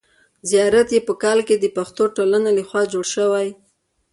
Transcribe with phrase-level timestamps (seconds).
[0.49, 3.47] زیارت یې په کال کې د پښتو ټولنې له خوا جوړ شوی.